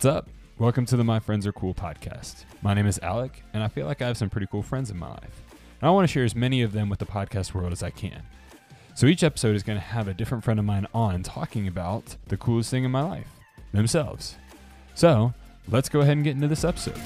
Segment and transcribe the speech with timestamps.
[0.00, 0.30] What's up?
[0.56, 2.46] Welcome to the My Friends Are Cool podcast.
[2.62, 4.96] My name is Alec, and I feel like I have some pretty cool friends in
[4.96, 5.42] my life.
[5.50, 7.90] And I want to share as many of them with the podcast world as I
[7.90, 8.22] can.
[8.94, 12.16] So each episode is going to have a different friend of mine on talking about
[12.28, 13.28] the coolest thing in my life
[13.74, 14.36] themselves.
[14.94, 15.34] So
[15.68, 16.96] let's go ahead and get into this episode.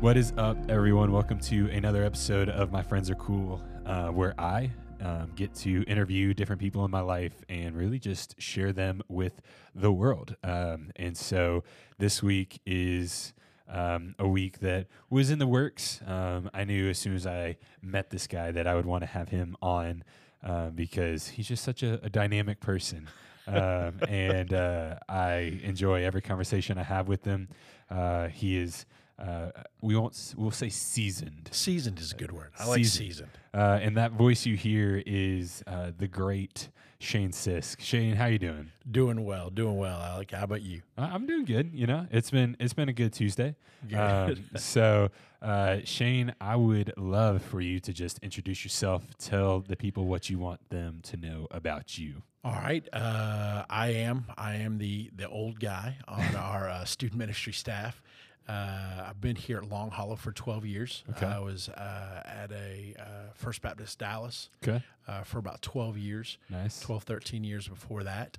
[0.00, 1.12] What is up, everyone?
[1.12, 4.70] Welcome to another episode of My Friends Are Cool, uh, where I
[5.04, 9.42] um, get to interview different people in my life and really just share them with
[9.74, 10.36] the world.
[10.42, 11.62] Um, and so
[11.98, 13.34] this week is
[13.68, 16.00] um, a week that was in the works.
[16.06, 19.06] Um, I knew as soon as I met this guy that I would want to
[19.06, 20.04] have him on
[20.42, 23.08] uh, because he's just such a, a dynamic person.
[23.46, 27.48] um, and uh, I enjoy every conversation I have with him.
[27.90, 28.86] Uh, he is
[29.18, 31.48] uh, we won't we'll say seasoned.
[31.52, 32.50] Seasoned is a good word.
[32.58, 33.30] I like Seasoned.
[33.52, 37.80] Uh, and that voice you hear is uh, the great Shane Sisk.
[37.80, 38.70] Shane, how you doing?
[38.90, 40.32] Doing well, doing well, Alec.
[40.32, 40.82] How about you?
[40.96, 41.70] I'm doing good.
[41.72, 43.54] You know, it's been it's been a good Tuesday.
[43.86, 43.98] Good.
[43.98, 45.10] Um, so,
[45.42, 49.04] uh, Shane, I would love for you to just introduce yourself.
[49.18, 52.22] Tell the people what you want them to know about you.
[52.42, 52.86] All right.
[52.92, 54.26] Uh, I am.
[54.36, 58.02] I am the the old guy on our uh, student ministry staff.
[58.48, 61.02] Uh, I've been here at Long Hollow for 12 years.
[61.10, 61.26] Okay.
[61.26, 64.82] I was uh, at a uh, First Baptist Dallas Okay.
[65.08, 66.80] uh, for about 12 years, Nice.
[66.80, 68.36] 12, 13 years before that.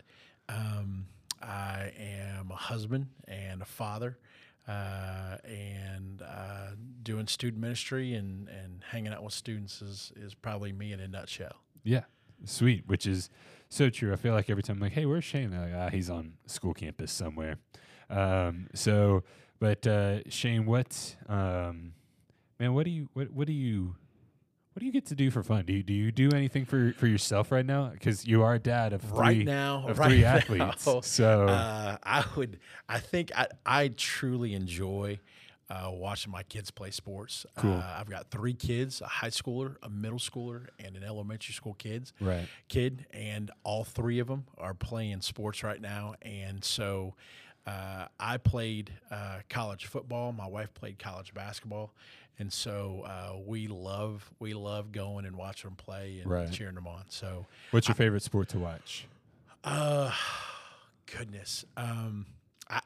[0.48, 1.08] Um,
[1.42, 4.18] I am a husband and a father.
[4.68, 6.70] Uh, and uh,
[7.04, 11.08] doing student ministry and, and hanging out with students is, is probably me in a
[11.08, 11.56] nutshell.
[11.84, 12.02] Yeah.
[12.46, 12.84] Sweet.
[12.88, 13.30] Which is
[13.70, 14.12] so true.
[14.12, 15.52] I feel like every time I'm like, hey, where's Shane?
[15.52, 17.58] They're like, ah, he's on school campus somewhere.
[18.10, 19.24] Um, so,
[19.60, 21.94] but uh, Shane, what, um,
[22.60, 23.96] man, what do you, what, what do you,
[24.74, 25.66] what do you get to do for fun?
[25.66, 27.92] Do you, do you do anything for, for yourself right now?
[27.94, 31.08] Because you are a dad of three, right now, of right three now, athletes.
[31.08, 32.60] So, uh, I would.
[32.90, 35.20] I think I, I truly enjoy
[35.70, 37.46] uh, watching my kids play sports.
[37.58, 37.74] Cool.
[37.74, 41.76] Uh, I've got three kids: a high schooler, a middle schooler, and an elementary school
[41.76, 42.48] kids right.
[42.68, 46.16] kid, and all three of them are playing sports right now.
[46.22, 47.16] And so,
[47.68, 50.32] uh, I played uh, college football.
[50.32, 51.94] My wife played college basketball,
[52.40, 56.52] and so uh, we love we love going and watching them play and Right.
[56.52, 57.04] cheering them on.
[57.10, 57.46] So.
[57.72, 59.08] What's your favorite sport to watch?
[59.64, 60.12] Uh,
[61.18, 61.66] goodness.
[61.78, 62.26] Um,
[62.70, 62.82] I,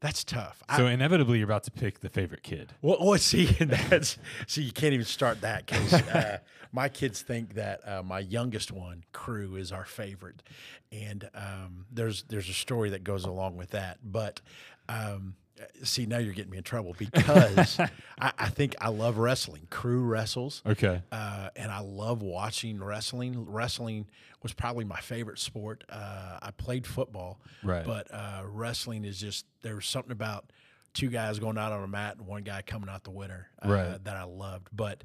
[0.00, 0.62] that's tough.
[0.68, 2.72] I, So inevitably, you're about to pick the favorite kid.
[2.82, 4.16] well, well, see, that's
[4.46, 6.38] see, you can't even start that because uh,
[6.72, 10.42] my kids think that uh, my youngest one, Crew, is our favorite,
[10.90, 13.98] and um, there's there's a story that goes along with that.
[14.02, 14.40] But
[14.88, 15.34] um,
[15.82, 17.78] see, now you're getting me in trouble because
[18.20, 19.66] I, I think I love wrestling.
[19.70, 20.62] Crew wrestles.
[20.66, 21.02] Okay.
[21.12, 23.44] uh, and I love watching wrestling.
[23.48, 24.06] Wrestling
[24.42, 25.84] was probably my favorite sport.
[25.88, 27.84] Uh, I played football, Right.
[27.84, 30.50] but uh, wrestling is just there was something about
[30.94, 33.68] two guys going out on a mat and one guy coming out the winner uh,
[33.68, 34.04] Right.
[34.04, 34.68] that I loved.
[34.72, 35.04] But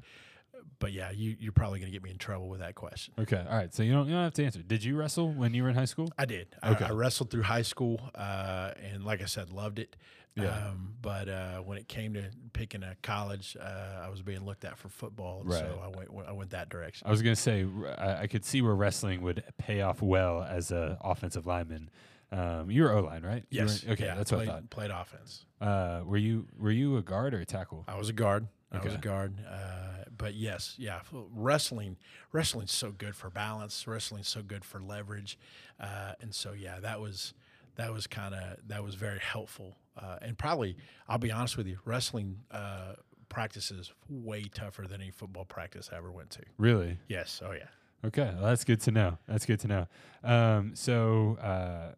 [0.78, 3.14] but yeah, you you're probably going to get me in trouble with that question.
[3.18, 3.44] Okay.
[3.48, 3.72] All right.
[3.74, 4.62] So you don't you don't have to answer.
[4.62, 6.08] Did you wrestle when you were in high school?
[6.18, 6.48] I did.
[6.64, 6.84] Okay.
[6.84, 9.96] I, I wrestled through high school, uh, and like I said, loved it.
[10.36, 10.68] Yeah.
[10.68, 14.64] Um, but uh, when it came to picking a college, uh, I was being looked
[14.64, 17.06] at for football, and so I went I went that direction.
[17.06, 17.66] I was gonna say
[17.98, 21.90] I could see where wrestling would pay off well as a offensive lineman.
[22.32, 23.44] Um, you were O line, right?
[23.50, 23.84] Yes.
[23.84, 24.70] were- okay, Yeah, that's played, what I thought.
[24.70, 25.44] Played offense.
[25.60, 27.84] Uh, were you were you a guard or a tackle?
[27.88, 28.48] I was a guard.
[28.72, 29.34] I was a guard.
[29.48, 31.96] Uh, but yes, yeah, wrestling.
[32.32, 33.86] Wrestling's so good for balance.
[33.86, 35.38] Wrestling's so good for leverage.
[35.80, 37.32] Uh, and so yeah, that was
[37.76, 39.76] that was kind of that was very helpful.
[39.96, 40.76] Uh, and probably,
[41.08, 42.94] I'll be honest with you, wrestling uh,
[43.28, 46.42] practice is way tougher than any football practice I ever went to.
[46.58, 46.98] Really?
[47.08, 47.40] Yes.
[47.44, 47.68] Oh yeah.
[48.04, 49.18] Okay, well, that's good to know.
[49.26, 49.86] That's good to know.
[50.22, 51.94] Um, so, uh,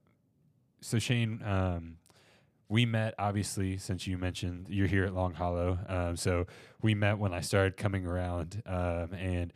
[0.81, 1.97] so Shane, um,
[2.69, 5.79] we met obviously since you mentioned you're here at Long Hollow.
[5.89, 6.47] Um, so
[6.83, 9.53] we met when I started coming around, um, and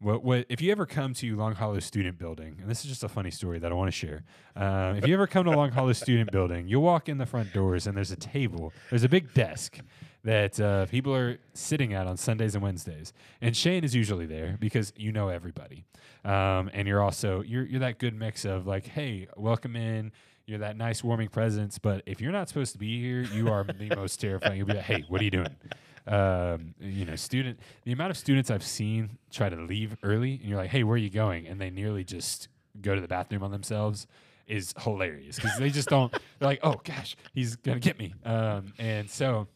[0.00, 3.04] what what if you ever come to Long Hollow Student Building, and this is just
[3.04, 4.24] a funny story that I want to share.
[4.54, 7.52] Um, if you ever come to Long Hollow Student Building, you'll walk in the front
[7.52, 9.78] doors and there's a table, there's a big desk
[10.24, 14.56] that uh, people are sitting at on Sundays and Wednesdays, and Shane is usually there
[14.60, 15.84] because you know everybody,
[16.24, 20.12] um, and you're also you're you're that good mix of like, hey, welcome in.
[20.46, 23.64] You're that nice warming presence, but if you're not supposed to be here, you are
[23.64, 24.58] the most terrifying.
[24.58, 25.56] You'll be like, "Hey, what are you doing?"
[26.06, 27.58] Um, you know, student.
[27.84, 30.94] The amount of students I've seen try to leave early, and you're like, "Hey, where
[30.94, 32.48] are you going?" and they nearly just
[32.80, 34.06] go to the bathroom on themselves
[34.46, 36.12] is hilarious because they just don't.
[36.38, 39.48] They're like, "Oh gosh, he's gonna get me," um, and so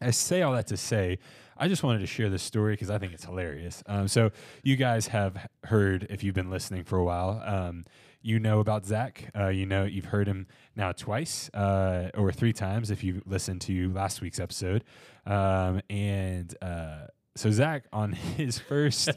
[0.00, 1.18] I say all that to say,
[1.60, 3.82] I just wanted to share this story because I think it's hilarious.
[3.86, 4.30] Um, so
[4.62, 7.42] you guys have heard if you've been listening for a while.
[7.44, 7.84] Um,
[8.22, 9.30] you know about Zach.
[9.38, 13.60] Uh, you know you've heard him now twice uh, or three times if you listened
[13.62, 14.84] to last week's episode.
[15.26, 19.10] Um, and uh, so Zach on his first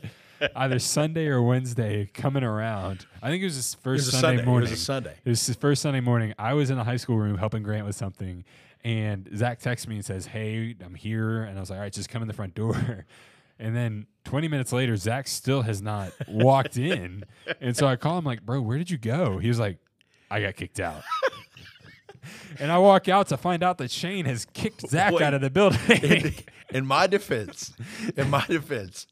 [0.56, 3.06] either Sunday or Wednesday coming around.
[3.22, 4.46] I think it was his first was Sunday, Sunday.
[4.46, 4.68] morning.
[4.68, 5.16] It was a Sunday.
[5.24, 6.34] It was his first Sunday morning.
[6.38, 8.44] I was in the high school room helping Grant with something,
[8.84, 11.94] and Zach texts me and says, "Hey, I'm here," and I was like, "All right,
[11.94, 13.06] just come in the front door."
[13.60, 17.24] And then 20 minutes later, Zach still has not walked in,
[17.62, 19.78] and so I call him like, "Bro, where did you go?" He was like,
[20.30, 21.04] "I got kicked out."
[22.60, 25.22] and I walk out to find out that Shane has kicked Zach Wait.
[25.22, 25.80] out of the building.
[26.02, 26.34] in,
[26.72, 27.74] in my defense,
[28.18, 29.06] in my defense,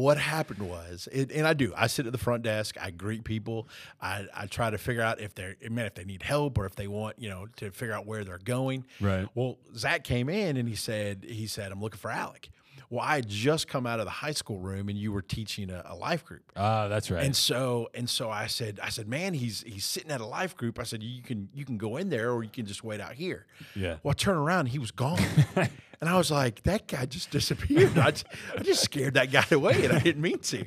[0.00, 3.24] what happened was, it, and I do, I sit at the front desk, I greet
[3.24, 3.68] people,
[4.00, 6.74] I, I try to figure out if they're, man, if they need help or if
[6.76, 8.84] they want, you know, to figure out where they're going.
[9.00, 9.28] Right.
[9.34, 12.50] Well, Zach came in and he said, he said, I'm looking for Alec.
[12.90, 15.70] Well, I had just come out of the high school room and you were teaching
[15.70, 16.42] a, a life group.
[16.56, 17.22] Ah, that's right.
[17.22, 20.56] And so and so I said I said man he's he's sitting at a life
[20.56, 20.76] group.
[20.80, 23.12] I said you can you can go in there or you can just wait out
[23.12, 23.46] here.
[23.76, 23.98] Yeah.
[24.02, 25.20] Well, I turned around he was gone.
[26.00, 27.96] and I was like that guy just disappeared.
[27.98, 28.26] I just,
[28.56, 30.64] I just scared that guy away and I didn't mean to.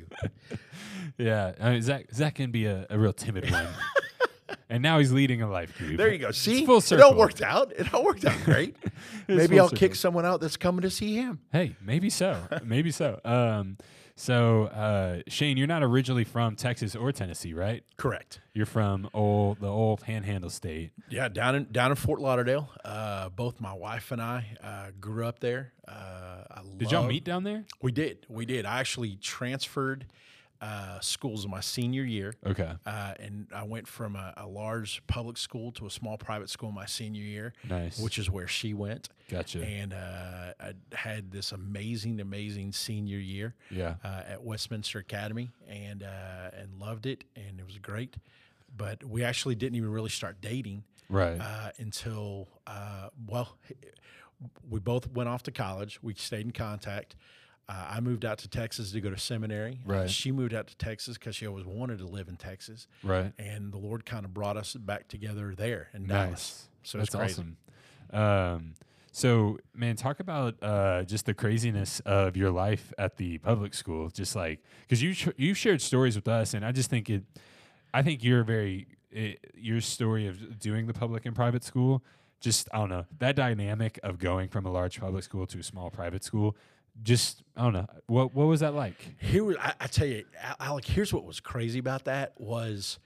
[1.18, 3.66] yeah, I mean, Zach Zach can be a, a real timid one,
[4.68, 5.96] and now he's leading a life group.
[5.96, 6.30] There you go.
[6.30, 7.10] See, full it circle.
[7.10, 7.72] all worked out.
[7.72, 8.76] It all worked out great.
[9.28, 11.40] Maybe I'll kick someone out that's coming to see him.
[11.50, 12.38] Hey, maybe so.
[12.62, 13.20] maybe so.
[13.24, 13.78] Um,
[14.16, 17.84] so uh, Shane, you're not originally from Texas or Tennessee, right?
[17.96, 18.40] Correct.
[18.52, 20.92] You're from old the old Panhandle state.
[21.10, 22.70] Yeah, down in down in Fort Lauderdale.
[22.84, 25.72] Uh, both my wife and I uh, grew up there.
[25.86, 27.64] Uh, I Did y'all meet down there?
[27.82, 28.26] We did.
[28.28, 28.66] We did.
[28.66, 30.06] I actually transferred
[30.64, 32.32] uh, schools in my senior year.
[32.46, 32.72] Okay.
[32.86, 36.72] Uh, and I went from a, a large public school to a small private school
[36.72, 37.98] my senior year, Nice.
[37.98, 39.08] which is where she went.
[39.28, 39.62] Gotcha.
[39.62, 43.96] And uh, I had this amazing, amazing senior year Yeah.
[44.02, 48.16] uh, at Westminster Academy, and uh, and loved it, and it was great.
[48.76, 51.38] But we actually didn't even really start dating Right.
[51.40, 53.56] uh, until uh, well,
[54.70, 55.98] we both went off to college.
[56.02, 57.16] We stayed in contact.
[57.68, 59.80] Uh, I moved out to Texas to go to seminary.
[59.88, 60.10] Uh, Right.
[60.10, 63.32] she moved out to Texas because she always wanted to live in Texas, right.
[63.38, 66.68] and the Lord kind of brought us back together there in Dallas.
[66.82, 67.56] So That's awesome.
[68.12, 68.74] Um,
[69.12, 74.10] so man, talk about uh, just the craziness of your life at the public school.
[74.10, 77.22] Just like because you sh- you shared stories with us, and I just think it.
[77.94, 82.04] I think you're very it, your story of doing the public and private school.
[82.40, 85.62] Just I don't know that dynamic of going from a large public school to a
[85.62, 86.56] small private school.
[87.02, 88.94] Just I don't know what what was that like?
[89.18, 90.84] Here, I, I tell you, Al- Alec.
[90.86, 92.98] Here's what was crazy about that was,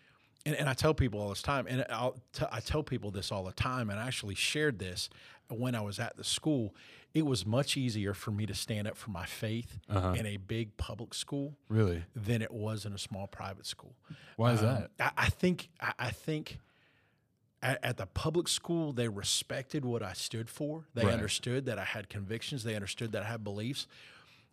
[0.44, 3.32] and, and I tell people all this time, and I'll t- I tell people this
[3.32, 5.08] all the time, and I actually shared this
[5.50, 6.75] when I was at the school.
[7.14, 10.12] It was much easier for me to stand up for my faith Uh-huh.
[10.12, 12.05] in a big public school Really?
[12.14, 13.94] than it was in a small private school.
[14.37, 14.91] Why is Um, that?
[15.00, 16.58] I, I think I, I think
[17.62, 20.84] at, at the public school they respected what I stood for.
[20.94, 21.12] They Right.
[21.14, 22.64] understood that I had convictions.
[22.64, 23.87] They understood that I had beliefs.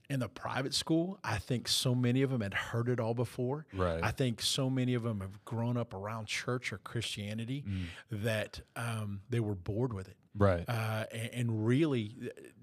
[0.07, 3.65] In the private school, I think so many of them had heard it all before.
[3.73, 4.03] Right.
[4.03, 7.85] I think so many of them have grown up around church or Christianity Mm.
[8.24, 10.15] that um, they were bored with it.
[10.38, 10.63] Right.
[10.67, 12.15] Uh, and, and really,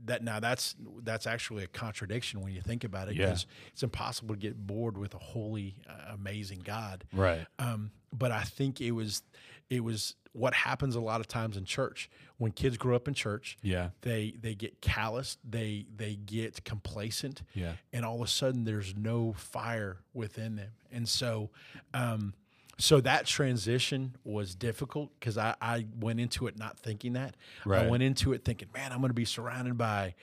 [0.05, 3.27] that now that's that's actually a contradiction when you think about it, Yeah.
[3.27, 7.03] because it's impossible to get bored with a holy, uh, amazing God.
[7.13, 7.45] right.
[7.59, 9.23] Um, but I think it was
[9.69, 12.09] it was what happens a lot of times in church
[12.39, 13.59] when kids grow up in church.
[13.63, 13.91] Yeah.
[14.01, 17.73] They they get calloused, they they get complacent, Yeah.
[17.93, 20.71] and all of a sudden there's no fire within them.
[20.91, 21.51] And so,
[21.95, 22.35] um,
[22.79, 27.37] so that transition was difficult because I, I went into it not thinking that.
[27.67, 30.15] I went into it thinking, man, I'm going to be surrounded by.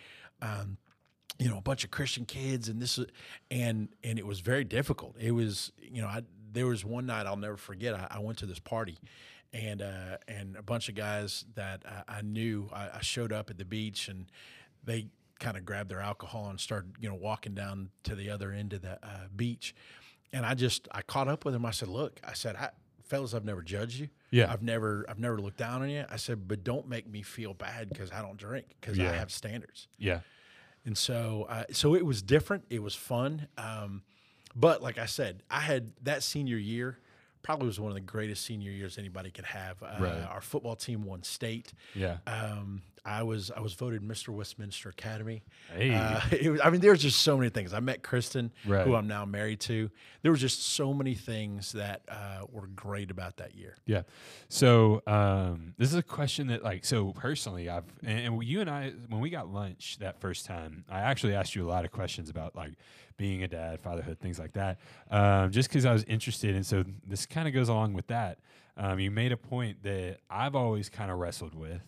[0.41, 0.77] Um,
[1.37, 3.05] you know, a bunch of Christian kids, and this, is-
[3.49, 5.15] and and it was very difficult.
[5.17, 7.93] It was, you know, I there was one night I'll never forget.
[7.93, 8.97] I, I went to this party,
[9.53, 12.70] and uh, and a bunch of guys that I, I knew.
[12.74, 14.25] I, I showed up at the beach, and
[14.84, 15.08] they
[15.39, 18.74] kind of grabbed their alcohol and started, you know, walking down to the other end
[18.74, 19.74] of the uh, beach.
[20.34, 21.65] And I just I caught up with them.
[21.65, 22.70] I said, "Look," I said, I,
[23.03, 24.10] "Fellas, I've never judged you.
[24.32, 24.51] Yeah.
[24.51, 27.53] I've never I've never looked down on you." I said, "But don't make me feel
[27.56, 29.12] bad because I don't drink because Yeah.
[29.12, 30.20] I have standards." Yeah.
[30.86, 32.63] And so, uh, so it was different.
[32.70, 33.48] It was fun.
[33.58, 34.03] Um,
[34.56, 37.00] but like I said, I had that senior year
[37.41, 39.81] probably was one of the greatest senior years anybody could have.
[39.81, 40.24] Uh, Right.
[40.29, 41.74] Our football team won state.
[41.96, 42.17] Yeah.
[42.27, 44.27] Um, I was I was voted Mr.
[44.29, 45.41] Westminster Academy.
[45.74, 45.93] Hey.
[45.96, 47.74] Uh, it was, I mean, there was just so many things.
[47.74, 48.86] I met Kristen, Right.
[48.86, 49.89] who I'm now married to.
[50.22, 53.77] There were just so many things that uh, were great about that year.
[53.86, 54.01] Yeah.
[54.50, 58.69] So um, this is a question that, like, so personally, I've and, and you and
[58.69, 61.91] I, when we got lunch that first time, I actually asked you a lot of
[61.91, 62.74] questions about like
[63.15, 64.79] being a dad, fatherhood, things like that.
[65.10, 68.39] Um, just because I was interested, and so this kind of goes along with that.
[68.77, 71.81] Um, you made a point that I've always kind of wrestled with,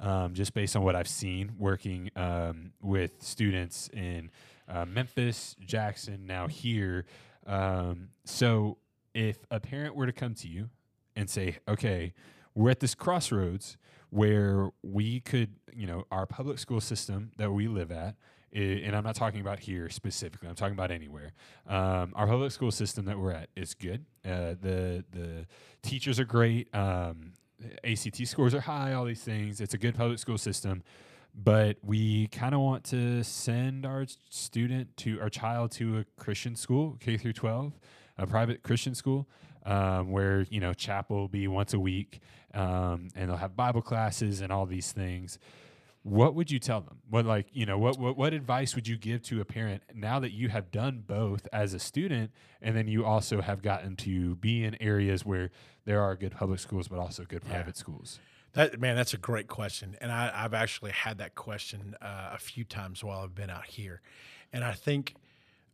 [0.00, 4.30] um, just based on what I've seen working um, with students in
[4.68, 7.06] uh, Memphis, Jackson, now here.
[7.46, 8.78] Um, so
[9.14, 10.70] if a parent were to come to you
[11.14, 12.12] and say, okay,
[12.54, 13.76] we're at this crossroads
[14.10, 18.16] where we could, you know, our public school system that we live at,
[18.52, 20.48] and I'm not talking about here specifically.
[20.48, 21.32] I'm talking about anywhere.
[21.66, 24.04] Um, our public school system that we're at is good.
[24.24, 25.46] Uh, the the
[25.82, 26.74] teachers are great.
[26.74, 27.32] Um,
[27.84, 28.92] ACT scores are high.
[28.92, 29.60] All these things.
[29.60, 30.82] It's a good public school system,
[31.34, 36.54] but we kind of want to send our student to our child to a Christian
[36.54, 37.72] school, K through 12,
[38.18, 39.28] a private Christian school,
[39.64, 42.20] um, where you know chapel will be once a week,
[42.52, 45.38] um, and they'll have Bible classes and all these things.
[46.02, 46.98] What would you tell them?
[47.08, 50.18] What like you know what, what what advice would you give to a parent now
[50.18, 54.34] that you have done both as a student, and then you also have gotten to
[54.36, 55.50] be in areas where
[55.84, 57.52] there are good public schools, but also good Yeah.
[57.52, 58.18] private schools.
[58.54, 62.38] That man, that's a great question, and I, I've actually had that question uh, a
[62.38, 64.00] few times while I've been out here,
[64.52, 65.14] and I think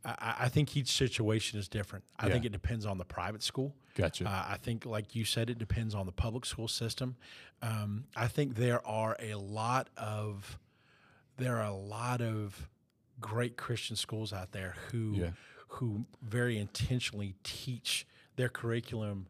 [0.05, 2.05] I, I think each situation is different.
[2.19, 2.33] I Yeah.
[2.35, 3.75] think it depends on the private school.
[3.95, 4.27] Gotcha.
[4.27, 7.17] Uh, I think, like you said, it depends on the public school system.
[7.63, 10.59] Um, I think there are a lot of
[11.37, 12.69] there are a lot of
[13.21, 15.31] great Christian schools out there who Yeah.
[15.69, 19.27] who very intentionally teach their curriculum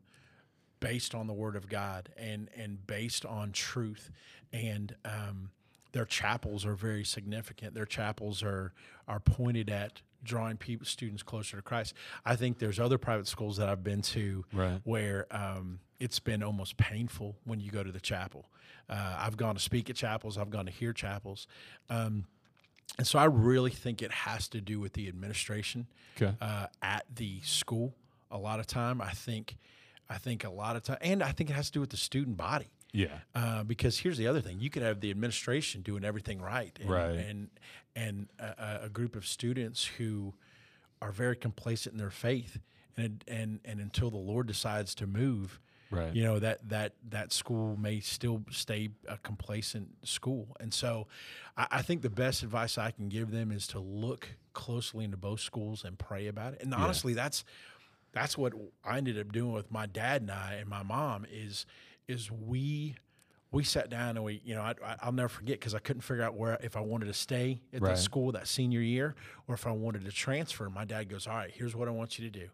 [0.81, 4.11] based on the Word of God and and based on truth,
[4.53, 5.51] and um,
[5.93, 7.75] their chapels are very significant.
[7.75, 8.73] Their chapels are
[9.07, 11.95] are pointed at drawing people students closer to Christ.
[12.25, 14.81] I think there's other private schools that I've been to Right.
[14.85, 18.49] where um, it's been almost painful when you go to the chapel.
[18.89, 20.39] Uh, I've gone to speak at chapels.
[20.39, 21.47] I've gone to hear chapels.
[21.91, 22.25] Um,
[22.97, 25.87] and so I really think it has to do with the administration
[26.21, 26.35] Okay.
[26.41, 27.95] uh, at the school.
[28.31, 29.57] A lot of time, I think,
[30.11, 31.97] I think a lot of time, and I think it has to do with the
[31.97, 32.69] student body.
[32.93, 33.19] Yeah.
[33.35, 36.91] Uh, because here's the other thing: you could have the administration doing everything right, and,
[36.91, 37.11] Right.
[37.17, 37.49] and
[37.95, 40.35] and a, a group of students who
[41.03, 42.59] are very complacent in their faith,
[42.97, 46.15] and and and until the Lord decides to move, Right.
[46.15, 51.07] you know that that that school may still stay a complacent school and so
[51.57, 55.17] I, I think the best advice i can give them is to look closely into
[55.17, 57.43] both schools and pray about it and honestly that's
[58.13, 58.53] that's what
[58.85, 61.65] i ended up doing with my dad and i and my mom is
[62.09, 62.97] is we
[63.51, 66.03] we sat down and we you know I, I, i'll never forget because i couldn't
[66.03, 67.95] figure out where if i wanted to stay at Right.
[67.95, 69.15] the school that senior year
[69.47, 72.19] or if i wanted to transfer my dad goes all right here's what i want
[72.19, 72.49] you to do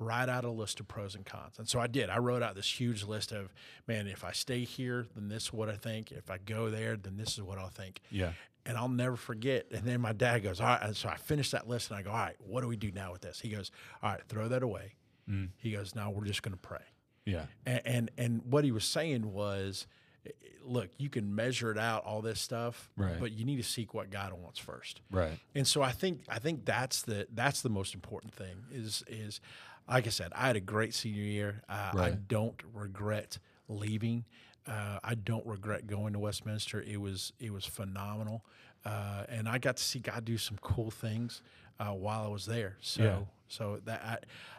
[0.00, 1.58] write out a list of pros and cons.
[1.58, 2.08] And so I did.
[2.08, 3.52] I wrote out this huge list of,
[3.88, 6.12] man, if I stay here, then this is what I think.
[6.12, 7.98] If I go there, then this is what I'll think.
[8.12, 8.30] Yeah.
[8.64, 9.66] And I'll never forget.
[9.72, 10.82] And then my dad goes, all right.
[10.84, 12.92] And so I finished that list and I go, all right, what do we do
[12.92, 13.40] now with this?
[13.40, 14.94] He goes, all right, throw that away.
[15.28, 15.48] Mm.
[15.56, 16.84] He goes, now we're just going to pray.
[17.28, 17.44] Yeah.
[17.66, 19.86] And, and and what he was saying was,
[20.26, 20.30] eh,
[20.64, 23.18] look, you can measure it out, all this stuff, Right.
[23.20, 25.00] but you need to seek what God wants first.
[25.10, 25.38] Right.
[25.54, 29.40] And so I think I think that's the that's the most important thing is is
[29.88, 31.62] like I said, I had a great senior year.
[31.68, 34.24] Uh, I don't regret leaving.
[34.66, 36.82] Uh, I don't regret going to Westminster.
[36.82, 38.44] It was it was phenomenal,
[38.84, 41.40] uh, and I got to see God do some cool things
[41.80, 42.76] uh, while I was there.
[42.80, 43.18] So Yeah.
[43.48, 44.18] So that I,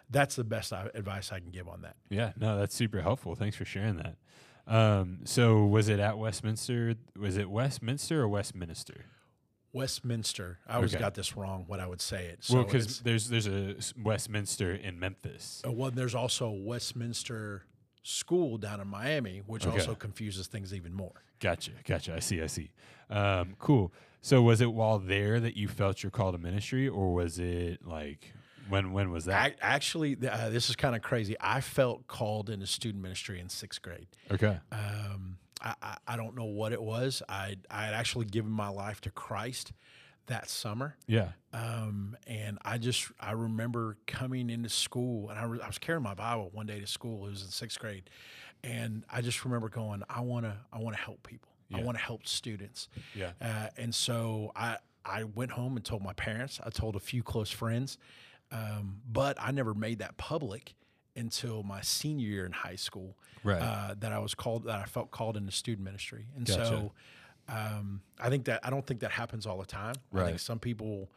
[0.09, 1.95] that's the best I, advice I can give on that.
[2.09, 3.35] Yeah, no, that's super helpful.
[3.35, 4.15] Thanks for sharing that.
[4.67, 6.95] Um, so was it at Westminster?
[7.17, 9.05] Was it Westminster or Westminster?
[9.71, 10.59] Westminster.
[10.67, 10.99] I always Okay.
[11.01, 12.43] got this wrong when I would say it.
[12.43, 15.61] So well, because there's there's a Westminster in Memphis.
[15.65, 17.63] Uh, well, there's also Westminster
[18.01, 19.77] School down in Miami, which Okay.
[19.77, 21.23] also confuses things even more.
[21.39, 22.15] Gotcha, gotcha.
[22.15, 22.71] I see, I see.
[23.09, 23.93] Um, cool.
[24.21, 27.85] So was it while there that you felt your call to ministry, or was it
[27.85, 28.33] like
[28.69, 29.45] when when was that?
[29.47, 31.35] Ac actually, uh, this is kind of crazy.
[31.41, 34.07] I felt called into student ministry in sixth grade.
[34.31, 34.57] okay.
[34.71, 37.21] Um, I, I, I don't know what it was.
[37.27, 39.73] I I had actually given my life to Christ
[40.27, 40.95] that summer.
[41.07, 41.29] Yeah.
[41.53, 46.03] Um, and I just I remember coming into school, and I, was- I was carrying
[46.03, 47.25] my Bible one day to school.
[47.25, 48.09] It was in sixth grade,
[48.63, 51.49] and I just remember going, I want to I want to help people.
[51.71, 52.87] I want to help students.
[53.13, 53.31] Yeah.
[53.39, 56.59] Uh, and so I I went home and told my parents.
[56.63, 57.97] I told a few close friends,
[58.51, 60.75] um, but I never made that public
[61.15, 63.17] until my senior year in high school.
[63.43, 63.61] Right.
[63.61, 66.65] Uh, that I was called that I felt called into student ministry, and Gotcha.
[66.65, 66.91] so
[67.47, 69.95] um, I think that I don't think that happens all the time.
[70.13, 70.25] I Right.
[70.27, 71.09] think some people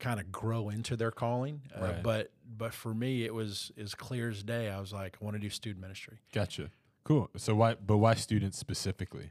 [0.00, 2.02] kind of grow into their calling, uh, Right.
[2.02, 4.68] but but for me, it was as clear as day.
[4.68, 6.18] I was like, I want to do student ministry.
[6.32, 6.70] Gotcha.
[7.04, 7.30] Cool.
[7.36, 7.74] So why?
[7.74, 9.30] But why students specifically?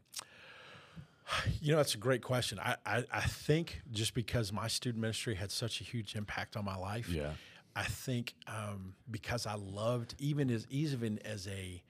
[1.61, 2.59] You know, that's a great question.
[2.59, 6.65] I, I, I think just because my student ministry had such a huge impact on
[6.65, 7.31] my life, Yeah.
[7.75, 11.81] I think um, because I loved even as even as a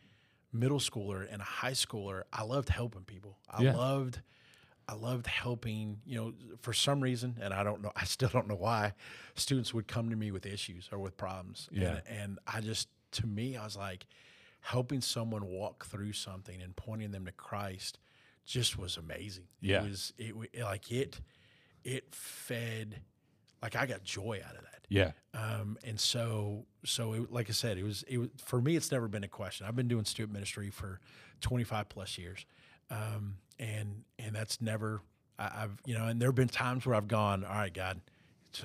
[0.53, 3.37] middle schooler and a high schooler, I loved helping people.
[3.49, 3.75] I Yeah.
[3.75, 4.21] loved
[4.87, 5.99] I loved helping.
[6.05, 8.93] You know, for some reason, and I don't know, I still don't know why,
[9.35, 11.67] students would come to me with issues or with problems.
[11.71, 11.99] Yeah.
[12.07, 14.05] and, and I just to me, I was like
[14.61, 17.97] helping someone walk through something and pointing them to Christ
[18.45, 19.45] just was amazing.
[19.61, 19.83] Yeah.
[19.83, 21.19] It was it like it
[21.83, 23.01] it fed
[23.63, 24.73] like I got joy out of that.
[24.89, 25.11] Yeah.
[25.33, 28.91] Um, and so, so it, like I said, it was, it was, for me, it's
[28.91, 29.65] never been a question.
[29.65, 30.99] I've been doing student ministry for
[31.41, 32.45] 25 plus years.
[32.91, 35.01] Um, and, and that's never,
[35.39, 38.01] I, I've, you know, and there've been times where I've gone, all right, God,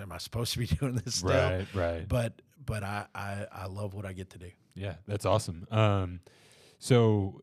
[0.00, 1.30] am I supposed to be doing this still?
[1.30, 1.66] Right.
[1.72, 2.08] Right.
[2.08, 4.50] But, but I, I, I love what I get to do.
[4.74, 5.66] Yeah, that's awesome.
[5.70, 6.20] Um,
[6.80, 7.40] so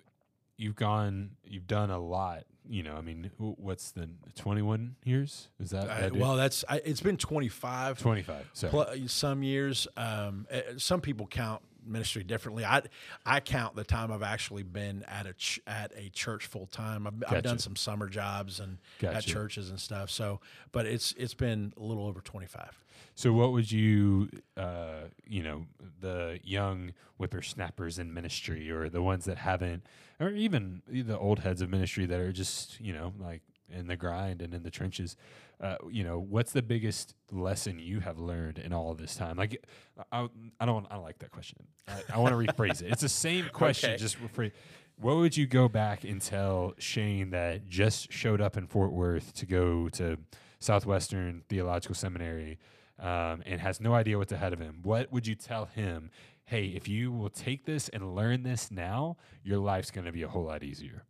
[0.57, 2.43] you've gone, you've done a lot.
[2.67, 5.49] You know, I mean, what's the twenty-one years?
[5.59, 6.15] Is that, I, that it?
[6.15, 8.49] well, that's, I, it's been 25 twenty-five?
[8.53, 8.71] Sorry.
[8.71, 12.65] Pl- some years, um, uh, some people count ministry differently.
[12.65, 12.81] I
[13.25, 17.07] I count the time I've actually been at a ch- at a church full time.
[17.07, 18.77] I've, I've done some summer jobs and
[19.17, 20.09] at churches and stuff.
[20.09, 20.39] So,
[20.71, 22.79] but it's it's been a little over twenty five.
[23.17, 25.65] So, what would you, uh, you know,
[26.01, 29.85] the young whippersnappers in ministry, or the ones that haven't,
[30.19, 33.95] or even the old heads of ministry that are just, you know, like in the
[33.95, 35.15] grind and in the trenches,
[35.61, 39.37] uh, you know, what's the biggest lesson you have learned in all of this time?
[39.37, 39.65] Like,
[40.11, 40.27] I,
[40.59, 41.65] I don't, I don't like that question.
[41.87, 42.91] I, I want to rephrase it.
[42.91, 43.97] It's the same question, Okay.
[43.97, 44.51] just rephrase.
[44.97, 49.33] What would you go back and tell Shane that just showed up in Fort Worth
[49.35, 50.17] to go to
[50.59, 52.59] Southwestern Theological Seminary
[52.99, 54.79] um, and has no idea what's ahead of him?
[54.83, 56.11] What would you tell him?
[56.45, 60.23] Hey, if you will take this and learn this now, your life's going to be
[60.23, 61.03] a whole lot easier.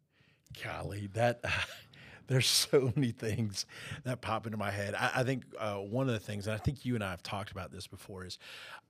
[0.63, 1.41] Golly, that
[2.27, 3.65] there's so many things
[4.03, 4.95] that pop into my head.
[4.95, 7.23] I, I think uh, one of the things, and I think you and I have
[7.23, 8.37] talked about this before, is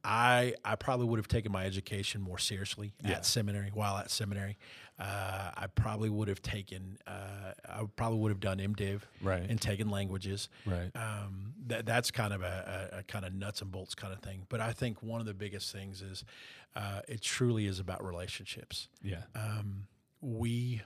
[0.03, 3.13] I I probably would have taken my education more seriously Yeah.
[3.17, 3.71] at seminary.
[3.73, 4.57] While at seminary,
[4.99, 6.97] uh, I probably would have taken.
[7.07, 9.49] Uh, I probably would have done MDiv Right.
[9.49, 10.47] and taken languages.
[10.65, 10.91] Right.
[10.95, 14.19] Um, that that's kind of a, a, a kind of nuts and bolts kind of
[14.19, 14.45] thing.
[14.47, 16.23] But I think one of the biggest things is
[16.75, 19.21] uh, it truly is about relationships Yeah.
[19.33, 19.87] um,
[20.21, 20.81] we,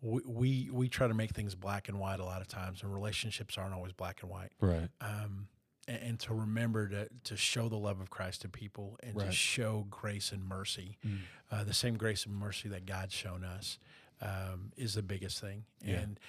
[0.00, 2.92] we we we try to make things black and white a lot of times, and
[2.92, 4.52] relationships aren't always black and white.
[4.60, 4.88] Right.
[5.00, 5.48] Um,
[5.88, 9.26] and, and to remember to to show the love of Christ to people, and Right.
[9.26, 11.18] to show grace and mercy, Mm.
[11.50, 13.78] uh, the same grace and mercy that God's shown us,
[14.20, 15.64] um, is the biggest thing.
[15.82, 15.96] Yeah.
[16.00, 16.20] And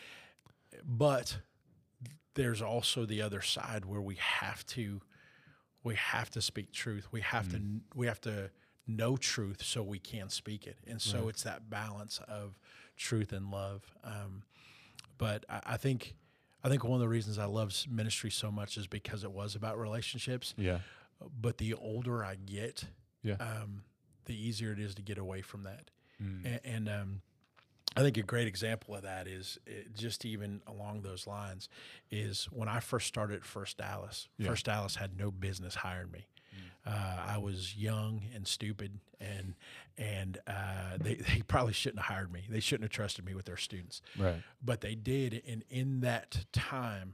[0.84, 1.40] but
[2.36, 5.02] there's also the other side where we have to
[5.84, 7.08] we have to speak truth.
[7.12, 7.62] We have to
[7.96, 8.52] we have to
[8.88, 10.78] know truth so we can speak it.
[10.88, 11.30] And so Right.
[11.30, 12.58] it's that balance of
[13.00, 13.82] truth and love.
[14.04, 14.44] Um,
[15.18, 16.14] but I, I think
[16.64, 19.56] I think one of the reasons I love ministry so much is because it was
[19.56, 20.54] about relationships.
[20.58, 20.80] Yeah.
[21.42, 22.84] But the older I get,
[23.24, 23.36] Yeah.
[23.40, 23.84] um,
[24.26, 25.90] the easier it is to get away from that.
[26.22, 26.46] Mm.
[26.46, 27.22] And, and um,
[27.96, 31.70] I think a great example of that is it, just even along those lines
[32.12, 34.28] is when I first started First Dallas.
[34.38, 34.50] Yeah.
[34.50, 36.28] First Dallas had no business hiring me.
[36.90, 39.54] Uh, I was young and stupid, and
[39.98, 42.46] and uh, they they probably shouldn't have hired me.
[42.50, 44.42] They shouldn't have trusted me with their students, Right.
[44.64, 45.44] but they did.
[45.48, 47.14] And in that time,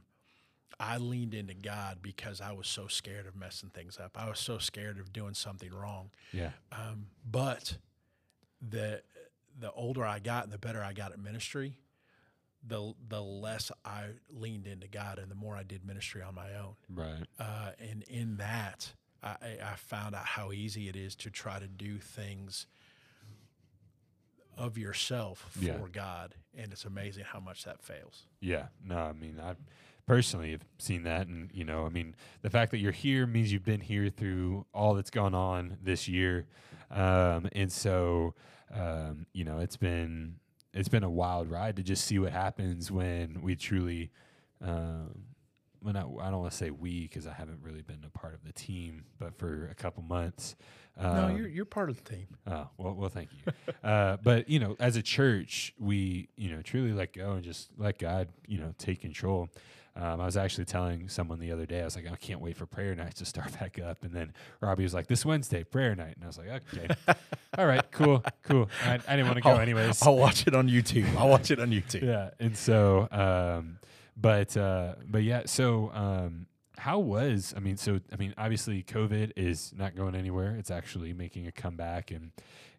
[0.80, 4.12] I leaned into God because I was so scared of messing things up.
[4.16, 6.10] I was so scared of doing something wrong.
[6.32, 6.50] Yeah.
[6.72, 7.76] Um, but
[8.66, 9.02] the
[9.58, 11.78] the older I got and the better I got at ministry,
[12.66, 16.54] the the less I leaned into God and the more I did ministry on my
[16.54, 16.74] own.
[16.88, 17.24] Right.
[17.38, 18.92] Uh, and in that,
[19.42, 22.66] I, I found out how easy it is to try to do things
[24.56, 25.78] of yourself for Yeah.
[25.92, 28.26] God, and it's amazing how much that fails.
[28.40, 29.54] Yeah, no, I mean, I
[30.06, 33.52] personally have seen that, and you know, I mean, the fact that you're here means
[33.52, 36.46] you've been here through all that's gone on this year,
[36.90, 38.34] um, and so,
[38.72, 40.36] um, you know, it's been
[40.72, 44.10] it's been a wild ride to just see what happens when we truly,
[44.62, 45.24] um,
[45.80, 48.34] when I, I don't want to say we because I haven't really been a part
[48.34, 50.56] of the team, but for a couple months.
[51.00, 52.26] no, um, you're you're part of the team.
[52.46, 53.52] Oh well, well, thank you.
[53.88, 57.68] uh, but you know, as a church, we you know truly let go and just
[57.76, 59.48] let God you know take control.
[59.98, 62.54] Um, I was actually telling someone the other day, I was like, I can't wait
[62.54, 64.04] for prayer nights to start back up.
[64.04, 66.16] And then Robbie was like, this Wednesday, prayer night.
[66.16, 66.88] And I was like, okay,
[67.58, 68.68] all right, cool, cool.
[68.84, 70.02] I, I didn't want to go I'll- anyways.
[70.02, 71.16] I'll watch it on YouTube.
[71.16, 72.02] I'll watch it on YouTube.
[72.02, 72.28] yeah.
[72.38, 73.78] And so, um,
[74.16, 76.46] but, uh, but yeah, so, um,
[76.78, 80.56] how was, I mean, so, I mean, obviously COVID is not going anywhere.
[80.56, 82.32] It's actually making a comeback and,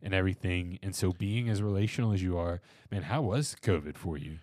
[0.04, 0.78] and everything.
[0.84, 4.38] And so being as relational as you are, man, how was COVID for you?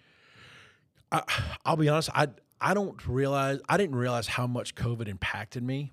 [1.13, 1.23] I,
[1.65, 2.11] I'll be honest.
[2.15, 2.29] I
[2.61, 5.93] I don't realize I didn't realize how much COVID impacted me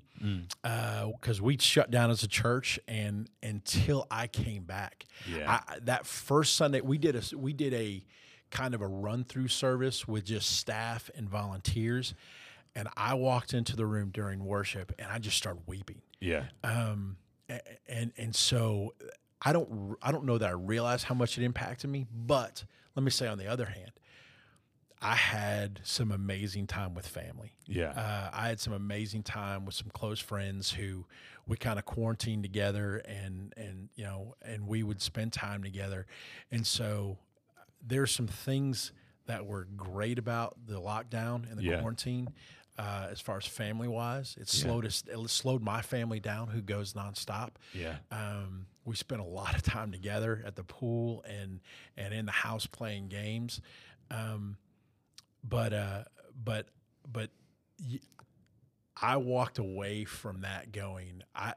[1.19, 5.59] because we shut down as a church, and until I came back, Yeah.
[5.67, 8.03] I, that first Sunday we did a we did a
[8.51, 12.13] kind of a run through service with just staff and volunteers,
[12.75, 16.45] and I walked into the room during worship and I just started weeping Yeah.
[16.63, 17.17] um,
[17.87, 18.93] and and so
[19.41, 22.63] I don't I don't know that I realized how much it impacted me, but
[22.95, 23.91] let me say on the other hand,
[25.01, 27.53] I had some amazing time with family.
[27.65, 27.89] Yeah.
[27.89, 31.05] Uh, I had some amazing time with some close friends who
[31.47, 36.05] we kind of quarantined together, and and you know, and we would spend time together,
[36.51, 37.17] and so
[37.85, 38.91] there's some things
[39.27, 41.79] that were great about the lockdown and the Yeah.
[41.79, 42.29] quarantine.
[42.77, 44.63] Uh, as far as family wise, it Yeah.
[44.63, 45.03] slowed us.
[45.07, 47.51] It slowed my family down, who goes nonstop.
[47.73, 47.97] yeah.
[48.09, 51.59] Um, we spent a lot of time together at the pool and
[51.97, 53.61] and in the house playing games.
[54.09, 54.57] Um,
[55.43, 56.05] but uh,
[56.43, 56.69] but
[57.11, 57.29] but
[57.87, 57.99] y-
[58.95, 61.23] I walked away from that going.
[61.35, 61.53] I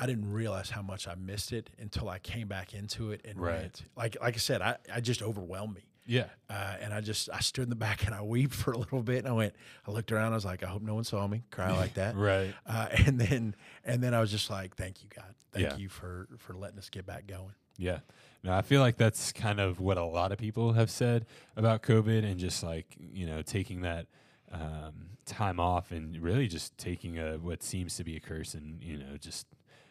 [0.00, 3.38] I didn't realize how much I missed it until I came back into it and
[3.40, 3.60] Right.
[3.60, 5.82] went like like I said, I, I just overwhelmed me.
[6.06, 6.26] Yeah.
[6.48, 9.02] Uh, and I just I stood in the back and I wept for a little
[9.02, 9.54] bit and I went
[9.86, 12.16] I looked around I was like I hope no one saw me cry like that
[12.30, 12.54] Right.
[12.66, 15.34] uh, and then and then I was just like, "Thank you, God.
[15.52, 15.76] Thank Yeah.
[15.76, 17.98] you for for letting us get back going." Yeah.
[18.44, 21.82] No, I feel like that's kind of what a lot of people have said about
[21.82, 24.06] COVID and just like, you know, taking that
[24.52, 28.82] um, time off and really just taking a what seems to be a curse and,
[28.82, 29.46] you know, just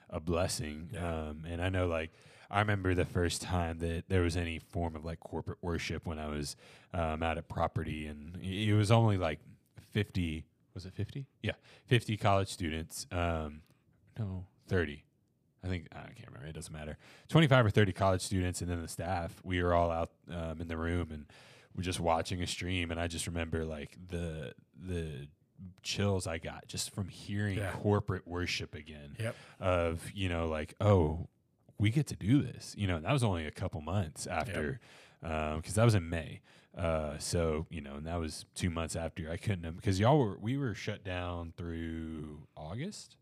[0.09, 0.89] a blessing.
[0.93, 1.27] Yeah.
[1.29, 2.11] Um, and I know like
[2.49, 6.19] I remember the first time that there was any form of like corporate worship when
[6.19, 6.55] I was
[6.93, 9.39] um, out at property and it was only like
[9.91, 11.25] 50 was it 50?
[11.41, 11.53] Yeah,
[11.87, 13.07] 50 college students.
[13.11, 13.61] Um,
[14.19, 15.03] no, 30.
[15.63, 16.47] I think I can't remember.
[16.47, 16.97] It doesn't matter.
[17.27, 19.41] Twenty-five or thirty college students, and then the staff.
[19.43, 21.25] We were all out um, in the room, and
[21.75, 22.91] we're just watching a stream.
[22.91, 25.27] And I just remember like the the
[25.81, 27.71] chills I got just from hearing Yeah.
[27.71, 29.15] corporate worship again.
[29.19, 29.35] Yep.
[29.59, 31.27] Of you know, like oh,
[31.77, 32.73] we get to do this.
[32.77, 34.79] You know, and that was only a couple months after,
[35.21, 36.41] because that was in May.
[36.77, 40.19] Uh, so you know, and that was two months after I couldn't have because y'all
[40.19, 43.15] were we were shut down through August.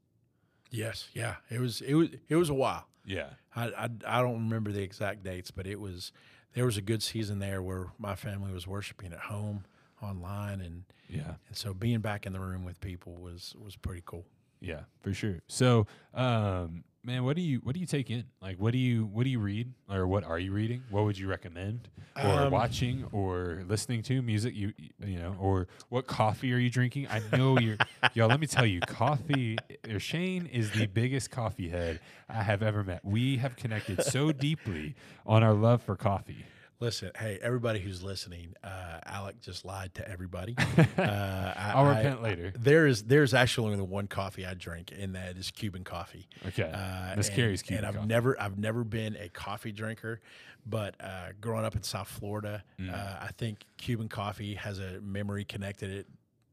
[0.71, 1.35] Yes, yeah.
[1.49, 2.87] It was it was it was a while.
[3.05, 3.29] Yeah.
[3.55, 6.11] I I, I don't remember the exact dates, but it was
[6.53, 9.63] there was a good season there where my family was worshiping at home,
[10.01, 11.35] online, and Yeah.
[11.47, 14.25] and so being back in the room with people was was pretty cool.
[14.61, 15.39] Yeah, for sure.
[15.47, 18.23] So, um, man, what do you what do you take in?
[18.41, 20.81] Like, what do you what do you read, or what are you reading?
[20.89, 24.55] What would you recommend, or Um, watching, or listening to music?
[24.55, 24.73] You
[25.05, 27.07] you know, or what coffee are you drinking?
[27.09, 27.77] I know you're,
[28.15, 28.29] y'all.
[28.29, 29.57] Let me tell you, coffee.
[29.89, 33.03] Or Shane is the biggest coffee head I have ever met.
[33.05, 34.95] We have connected so deeply
[35.27, 36.45] on our love for coffee.
[36.81, 40.55] Listen, hey, everybody who's listening, uh, Alec just lied to everybody.
[40.97, 42.53] Uh, I, I'll I- repent later.
[42.57, 46.27] There is there's actually only one coffee I drink, and that is Cuban coffee.
[46.47, 48.07] Okay, Uh, Miss Carrie's Cuban and I've coffee.
[48.07, 50.21] never I've never been a coffee drinker,
[50.65, 52.93] but uh, growing up in South Florida, Mm.
[52.93, 56.07] uh, I think Cuban coffee has a memory connected it.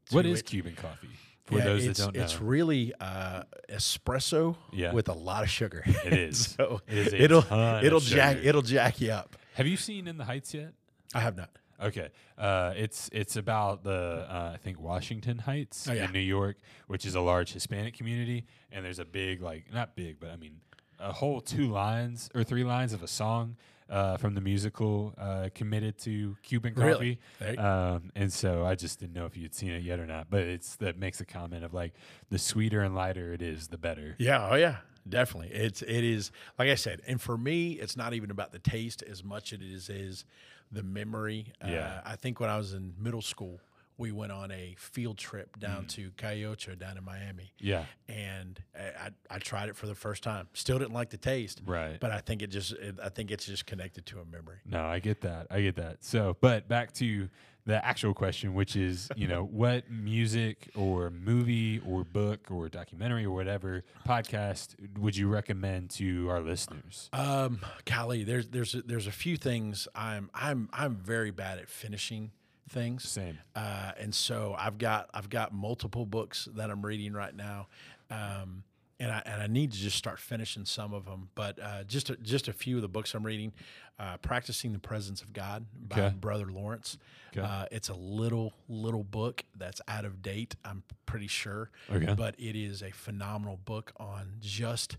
[0.09, 0.45] To What is it.
[0.45, 1.09] Cuban coffee?
[1.45, 4.93] For Yeah, those that don't know, it's really uh, espresso Yeah.
[4.93, 5.83] with a lot of sugar.
[5.85, 6.47] It is.
[6.57, 7.45] so It is it'll
[7.83, 8.49] it'll jack sugar.
[8.49, 9.35] it'll jack you up.
[9.53, 10.73] Have you seen In the Heights yet?
[11.13, 11.49] I have not.
[11.81, 16.05] Okay, uh, it's it's about the uh, I think Washington Heights Oh, yeah.
[16.05, 19.95] in New York, which is a large Hispanic community, and there's a big like not
[19.95, 20.61] big, but I mean
[20.99, 23.57] a whole two lines or three lines of a song
[23.89, 27.19] uh, from the musical uh, committed to Cuban coffee.
[27.41, 27.57] Really?
[27.57, 30.41] Um, and so I just didn't know if you'd seen it yet or not, but
[30.43, 31.93] it's that makes a comment of like
[32.29, 34.15] the sweeter and lighter it is, the better.
[34.19, 35.49] Yeah, oh yeah, definitely.
[35.49, 39.03] It's it is like I said, and for me, it's not even about the taste
[39.03, 40.25] as much as it is is
[40.71, 41.53] the memory.
[41.65, 42.01] Yeah.
[42.05, 43.59] Uh, I think when I was in middle school,
[43.97, 45.61] we went on a field trip Mm.
[45.61, 49.85] down to Calle Ocho down in Miami, Yeah, and I, I I tried it for
[49.85, 50.47] the first time.
[50.53, 51.99] Still didn't like the taste, right.
[51.99, 54.57] but I think it just it, I think it's just connected to a memory.
[54.65, 55.45] No, I get that.
[55.51, 56.03] I get that.
[56.03, 57.29] So, but back to
[57.65, 63.25] the actual question, which is, you know, what music or movie or book or documentary
[63.25, 67.09] or whatever podcast would you recommend to our listeners?
[67.13, 71.69] Um, golly, there's there's a, there's a few things I'm I'm I'm very bad at
[71.69, 72.31] finishing
[72.69, 73.07] things.
[73.07, 73.37] Same.
[73.55, 77.67] uh, and so I've got I've got multiple books that I'm reading right now,
[78.09, 78.63] um,
[79.03, 81.29] and I and I need to just start finishing some of them.
[81.35, 83.51] But uh, just a, just a few of the books I'm reading,
[83.99, 86.15] uh, practicing the presence of God by Okay.
[86.15, 86.97] Brother Lawrence.
[87.35, 87.45] Okay.
[87.45, 90.55] Uh, it's a little little book that's out of date.
[90.63, 92.13] I'm pretty sure, Okay.
[92.13, 94.97] but it is a phenomenal book on just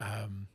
[0.00, 0.46] um,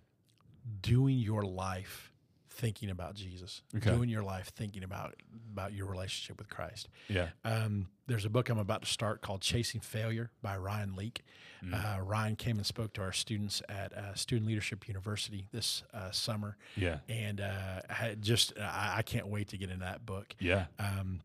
[0.81, 2.12] doing your life
[2.55, 3.89] thinking about Jesus, Okay.
[3.91, 5.15] doing your life thinking about
[5.51, 6.87] about your relationship with Christ.
[7.09, 7.29] Yeah.
[7.43, 11.21] Um, there's a book I'm about to start called Chasing Failure by Ryan Leak.
[11.63, 11.73] Mm.
[11.73, 16.11] Uh, Ryan came and spoke to our students at uh, Student Leadership University this uh,
[16.11, 16.99] summer, Yeah.
[17.09, 20.35] and uh, I had just I, I can't wait to get in that book.
[20.39, 20.65] Yeah.
[20.79, 21.21] Um,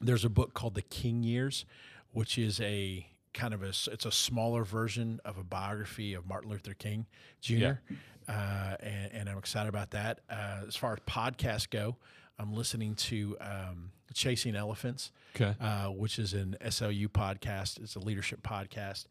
[0.00, 1.64] there's a book called The King Years,
[2.12, 6.50] which is a kind of a it's a smaller version of a biography of Martin
[6.50, 7.04] Luther King
[7.42, 7.52] Jr.
[7.54, 7.74] Yeah.
[8.28, 10.20] Uh, and, and I'm excited about that.
[10.28, 11.96] Uh, as far as podcasts go,
[12.38, 15.54] I'm listening to um, Chasing Elephants, Okay.
[15.60, 17.80] uh, which is an SLU podcast.
[17.82, 19.06] It's a leadership podcast.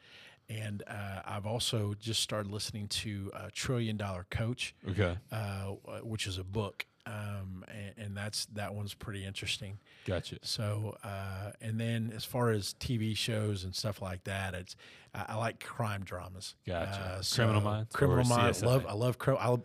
[0.47, 5.17] And uh, I've also just started listening to uh, Trillion Dollar Coach, Okay.
[5.31, 5.65] uh,
[6.03, 9.77] which is a book, um, and, and that's that one's pretty interesting.
[10.05, 10.37] Gotcha.
[10.41, 14.75] So, uh, and then as far as TV shows and stuff like that, it's
[15.13, 16.55] I, I like crime dramas.
[16.67, 17.17] Gotcha.
[17.19, 18.61] Uh, Criminal Minds Criminal Minds.
[18.61, 18.65] CSI?
[18.65, 18.85] Love.
[18.87, 19.17] I love.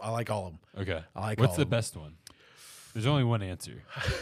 [0.03, 0.61] I, I like all of them.
[0.83, 1.05] Okay.
[1.17, 2.15] I like What's the best one?
[2.95, 3.83] There's only one answer.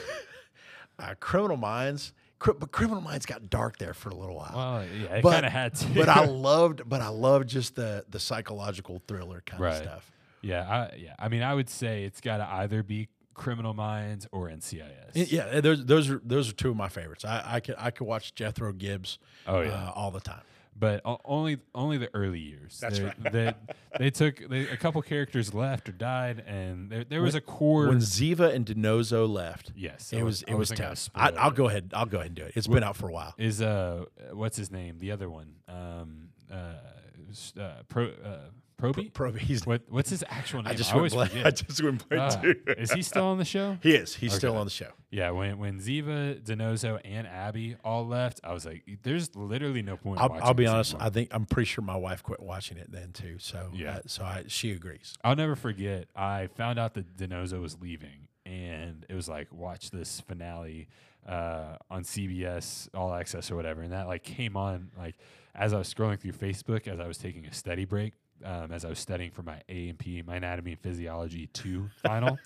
[1.00, 2.12] Uh, Criminal Minds.
[2.40, 4.52] Cri- but Criminal Minds got dark there for a little while.
[4.54, 5.86] Well, yeah, it kind of had to.
[5.94, 6.82] but I loved.
[6.88, 9.74] But I loved just the the psychological thriller kind Right.
[9.76, 10.12] of stuff.
[10.42, 11.14] Yeah, I, yeah.
[11.18, 15.30] I mean, I would say it's got to either be Criminal Minds or NCIS.
[15.30, 17.24] Yeah, those those are those are two of my favorites.
[17.24, 19.18] I I could I could watch Jethro Gibbs.
[19.46, 19.70] Oh, yeah.
[19.70, 20.42] uh, all the time.
[20.78, 22.78] but o- only only the early years.
[22.80, 23.32] That's they, right.
[23.32, 23.54] They,
[23.98, 27.88] they took they, a couple characters left or died, and there, there was a core.
[27.88, 31.10] When Ziva and DiNozzo left, yes, it was it was wasn't tough.
[31.14, 31.34] I, it.
[31.38, 31.92] I'll go ahead.
[31.94, 32.52] I'll go ahead and do it.
[32.56, 33.34] It's been out for a while.
[33.38, 34.98] Is uh, what's his name?
[34.98, 35.54] The other one.
[35.68, 38.38] Um, uh, uh pro uh,
[38.80, 39.12] Probie.
[39.12, 39.66] Probably he's.
[39.66, 40.70] what what's his actual name?
[40.70, 41.46] I just always went blank.
[41.46, 42.54] I just went blank Ah, too.
[42.78, 43.76] is he still on the show?
[43.82, 44.14] He is.
[44.14, 44.90] He's still on the show.
[45.10, 49.96] Yeah, when when Ziva, DiNozzo, and Abby all left, I was like, "There's literally no
[49.96, 50.92] point." I'll, watching I'll be honest.
[50.94, 51.06] anymore.
[51.06, 53.36] I think I'm pretty sure my wife quit watching it then too.
[53.38, 53.96] So Yeah.
[53.96, 55.14] uh, so I, she agrees.
[55.24, 56.08] I'll never forget.
[56.14, 60.88] I found out that DiNozzo was leaving, and it was like, watch this finale
[61.26, 65.16] uh, on CBS All Access or whatever, and that like came on like
[65.54, 68.12] as I was scrolling through Facebook as I was taking a study break.
[68.44, 71.88] Um, as I was studying for my A and P, my anatomy and physiology two
[72.02, 72.38] final,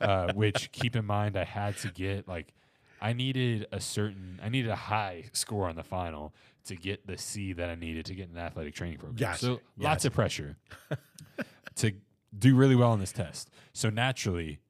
[0.00, 2.54] uh, which keep in mind I had to get like
[3.00, 6.32] I needed a certain I needed a high score on the final
[6.66, 9.16] to get the C that I needed to get an athletic training program.
[9.16, 10.56] Gotcha, So lots of pressure
[11.76, 11.92] to
[12.38, 13.50] do really well on this test.
[13.72, 14.60] So naturally,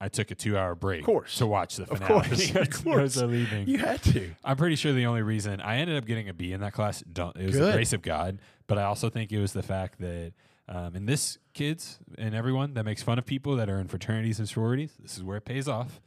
[0.00, 1.36] I took a two-hour break of course.
[1.36, 2.20] to watch the finale.
[2.20, 3.16] Of course, of course.
[3.16, 3.68] leaving.
[3.68, 4.30] You had to.
[4.44, 7.02] I'm pretty sure the only reason I ended up getting a B in that class,
[7.12, 8.38] don't, it was the grace of God.
[8.66, 10.32] But I also think it was the fact that,
[10.68, 14.38] um, and this kids and everyone that makes fun of people that are in fraternities
[14.38, 16.00] and sororities, this is where it pays off.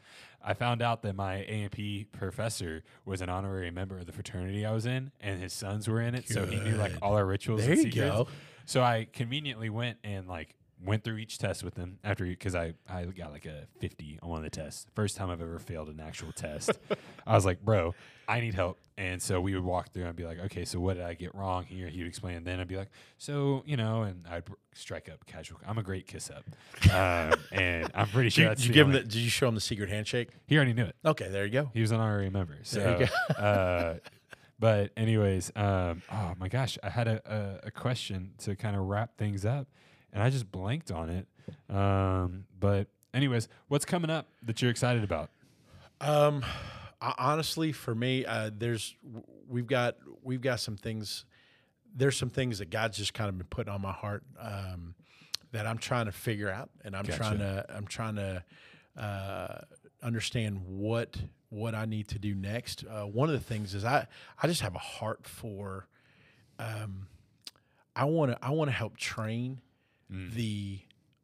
[0.45, 4.71] I found out that my A&P professor was an honorary member of the fraternity I
[4.71, 7.61] was in, and his sons were in it, so he knew like all our rituals.
[7.61, 8.11] There and you secrets.
[8.11, 8.27] go.
[8.65, 12.73] So I conveniently went and like went through each test with them after because I
[12.89, 14.85] I got like a 50 on one of the tests.
[14.95, 16.71] First time I've ever failed an actual test.
[17.27, 17.93] I was like, bro,
[18.27, 18.79] I need help.
[18.97, 21.33] And so we would walk through and be like, okay, so what did I get
[21.33, 21.87] wrong here?
[21.87, 22.37] He would explain.
[22.37, 24.43] And then I'd be like, so you know, and I'd
[24.73, 25.59] strike up casual.
[25.67, 26.43] I'm a great kiss up,
[26.91, 29.61] um, and I'm pretty sure did you give him the, Did you show him the
[29.61, 30.29] secret handshake?
[30.47, 30.95] He already knew it.
[31.05, 31.71] Okay, there you go.
[31.73, 32.57] He was an honorary member.
[32.63, 33.95] So, There you uh,
[34.59, 38.83] but anyways, um, oh my gosh, I had a, a, a question to kind of
[38.83, 39.67] wrap things up,
[40.13, 41.27] and I just blanked on it.
[41.75, 45.29] Um, but anyways, what's coming up that you're excited about?
[45.99, 46.45] Um,
[47.01, 48.95] I, honestly, for me, uh, there's
[49.49, 51.25] we've got we've got some things.
[51.95, 54.95] There's some things that God's just kind of been putting on my heart um,
[55.51, 57.17] that I'm trying to figure out, and I'm Gotcha.
[57.17, 58.43] trying to I'm trying to
[58.97, 59.57] uh,
[60.01, 61.17] understand what
[61.49, 62.83] what I need to do next.
[62.89, 64.07] Uh, one of the things is I
[64.41, 65.87] I just have a heart for.
[66.59, 67.07] Um,
[67.95, 69.61] I want to I want to help train
[70.35, 70.79] the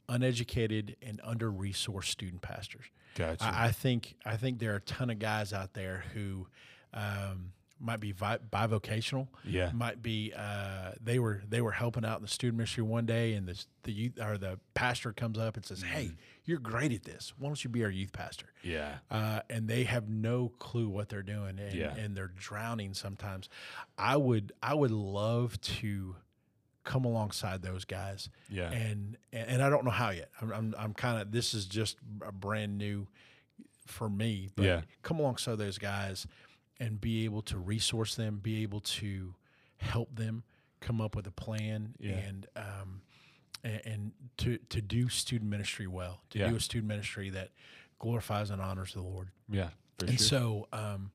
[0.08, 2.86] uneducated and under resourced student pastors.
[3.16, 3.44] Gotcha.
[3.46, 6.48] I, I think I think there are a ton of guys out there who
[6.94, 9.28] um, might be vi- bivocational.
[9.44, 9.72] Yeah.
[9.74, 10.34] might be.
[10.36, 13.64] Uh, they were they were helping out in the student ministry one day, and the
[13.84, 15.88] the youth or the pastor comes up and says, Mm.
[15.88, 16.12] "Hey,
[16.46, 17.34] you're great at this.
[17.38, 18.98] Why don't you be our youth pastor?" yeah.
[19.12, 21.96] uh, and they have no clue what they're doing, and, Yeah.
[21.96, 23.50] and they're drowning sometimes.
[23.98, 26.16] I would I would love to
[26.90, 28.72] come alongside those guys, Yeah.
[28.72, 30.30] and and I don't know how yet.
[30.42, 33.08] I'm I'm, I'm kind of this is just a brand new
[33.86, 34.82] for me, but Yeah.
[35.04, 36.26] come alongside those guys
[36.80, 39.36] and be able to resource them, be able to
[39.78, 40.44] help them
[40.80, 42.14] come up with a plan Yeah.
[42.18, 43.02] and um
[43.64, 46.50] and, and to to do student ministry well, to Yeah.
[46.50, 47.50] do a student ministry that
[48.00, 49.30] glorifies and honors the Lord.
[49.48, 49.70] Yeah.
[50.00, 50.28] For And sure.
[50.28, 51.12] so, um,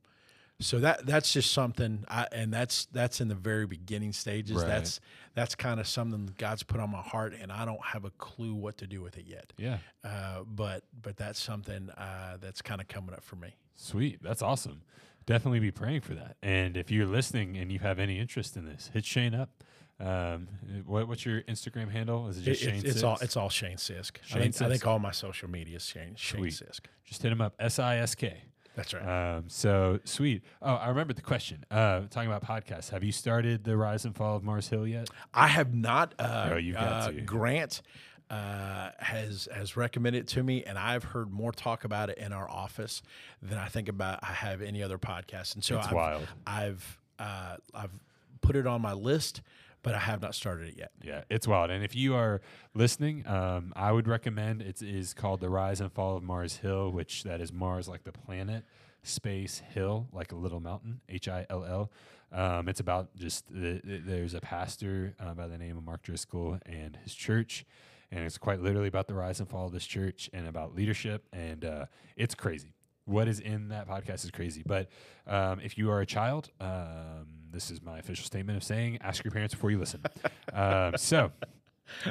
[0.60, 4.66] so that that's just something I, and that's that's in the very beginning stages Right.
[4.68, 5.00] that's
[5.34, 8.54] that's kind of something god's put on my heart and i don't have a clue
[8.54, 9.78] what to do with it yet Yeah.
[10.04, 14.22] uh, but but that's something uh, that's kind of coming up for me Sweet.
[14.22, 14.82] That's awesome.
[15.26, 16.36] Definitely be praying for that.
[16.44, 19.50] And if you're listening and you have any interest in this, hit Shane up.
[19.98, 20.46] Um,
[20.86, 22.28] what, what's your Instagram handle?
[22.28, 22.86] Is it It- just it's, Shane?
[22.86, 25.76] it's all it's all shane sisk Shane I, think, I think all my social media
[25.76, 26.52] is shane, shane Sweet.
[26.52, 27.54] sisk just hit him up.
[27.58, 28.42] S I S K.
[28.74, 30.42] that's right Um, so sweet.
[30.62, 31.64] Oh, I remember the question.
[31.70, 32.90] Uh, talking about podcasts.
[32.90, 35.08] Have you started the Rise and Fall of Mars Hill yet?
[35.32, 36.14] I have not.
[36.18, 37.20] Uh, Oh, you've got uh, to.
[37.20, 37.82] Grant
[38.30, 42.32] uh, has has recommended it to me, and I've heard more talk about it in
[42.32, 43.02] our office
[43.42, 45.54] than I think about I have any other podcast.
[45.54, 46.26] And so It's I've, wild.
[46.46, 47.92] I've uh, I've
[48.40, 49.40] put it on my list,
[49.84, 50.90] but I have not started it yet.
[51.02, 51.70] Yeah, it's wild.
[51.70, 52.40] And if you are
[52.74, 56.90] listening, um, I would recommend it is called The Rise and Fall of Mars Hill,
[56.90, 58.64] which that is Mars like the planet,
[59.04, 61.92] space hill like a little mountain, H I L L.
[62.32, 66.02] Um, it's about just the, the- there's a pastor uh, by the name of Mark
[66.02, 67.64] Driscoll and his church,
[68.10, 71.22] and it's quite literally about the rise and fall of this church and about leadership,
[71.32, 72.73] and uh, it's crazy.
[73.06, 74.62] What is in that podcast is crazy.
[74.64, 74.88] But
[75.26, 79.22] um, if you are a child, um, this is my official statement of saying ask
[79.24, 80.00] your parents before you listen.
[80.52, 81.30] um, so,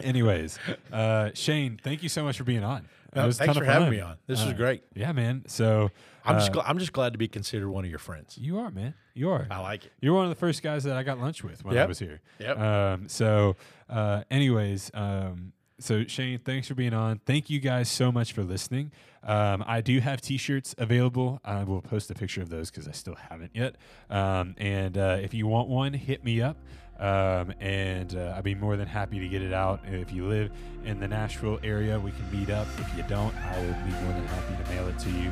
[0.01, 0.59] anyways,
[0.91, 2.87] uh, Shane, thank you so much for being on.
[3.11, 4.17] It No, was thanks for having me on.
[4.27, 4.83] This Uh, is great.
[4.95, 5.43] Yeah, man.
[5.47, 5.91] So
[6.25, 8.37] I'm just uh, gl- I'm just glad to be considered one of your friends.
[8.37, 8.93] you are, man.
[9.13, 9.47] You are.
[9.51, 9.91] I like it.
[10.01, 12.21] You're one of the first guys that I got lunch with when I was here.
[12.39, 12.59] Yep.
[12.59, 13.55] Um, so,
[13.89, 17.19] uh, anyways, um, so Shane, thanks for being on.
[17.25, 18.91] Thank you guys so much for listening.
[19.23, 21.39] Um, I do have T-shirts available.
[21.43, 23.75] I will post a picture of those because I still haven't yet.
[24.09, 26.57] Um, and uh, if you want one, hit me up.
[26.99, 29.81] Um, and uh, I'd be more than happy to get it out.
[29.87, 30.51] If you live
[30.85, 32.67] in the Nashville area, we can meet up.
[32.77, 35.31] If you don't, I will be more than happy to mail it to you.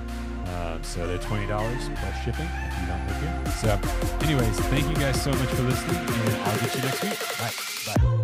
[0.55, 3.53] Um, so they're twenty dollars plus shipping if you don't live here.
[3.61, 7.19] So, anyways, thank you guys so much for listening, and I'll get you next week.
[7.37, 7.93] Bye.
[7.93, 8.17] Bye.